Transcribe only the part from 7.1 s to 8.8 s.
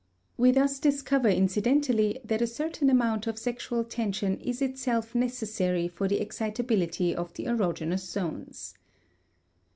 of the erogenous zones.